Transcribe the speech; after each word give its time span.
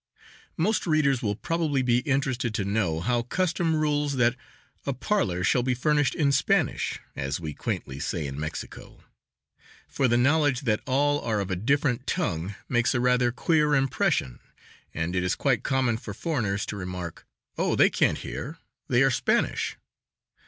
Most 0.57 0.87
readers 0.87 1.21
will 1.21 1.35
probably 1.35 1.83
be 1.83 1.99
interested 1.99 2.55
to 2.55 2.65
know 2.65 3.01
how 3.01 3.21
custom 3.21 3.75
rules 3.75 4.15
that 4.15 4.35
a 4.83 4.93
parlor 4.93 5.43
shall 5.43 5.61
be 5.61 5.75
furnished 5.75 6.15
"in 6.15 6.31
Spanish" 6.31 6.99
as 7.15 7.39
we 7.39 7.53
quaintly 7.53 7.99
say 7.99 8.25
in 8.25 8.39
Mexico. 8.39 9.03
For 9.87 10.07
the 10.07 10.17
knowledge 10.17 10.61
that 10.61 10.81
all 10.87 11.19
are 11.21 11.39
of 11.39 11.51
a 11.51 11.55
different 11.55 12.07
tongue 12.07 12.55
makes 12.67 12.95
a 12.95 12.99
rather 12.99 13.31
queer 13.31 13.75
impression 13.75 14.39
and 14.91 15.15
it 15.15 15.21
is 15.23 15.35
quite 15.35 15.61
common 15.61 15.97
for 15.97 16.15
foreigners 16.15 16.65
to 16.65 16.75
remark: 16.77 17.27
"Oh, 17.55 17.75
they 17.75 17.91
can't 17.91 18.17
hear, 18.17 18.57
they 18.89 19.03
are 19.03 19.11
Spanish." 19.11 19.75